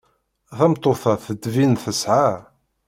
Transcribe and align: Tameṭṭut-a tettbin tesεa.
Tameṭṭut-a 0.57 1.13
tettbin 1.25 1.73
tesεa. 1.83 2.27